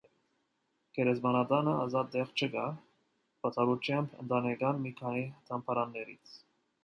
Գերեզմանատանը 0.97 1.73
ազատ 1.81 2.09
տեղ 2.15 2.31
չկա, 2.39 2.63
բացառությամբ 3.47 4.17
ընտանեկան 4.23 4.83
մի 4.87 4.95
քանի 5.03 5.23
դամբարաններից։ 5.51 6.35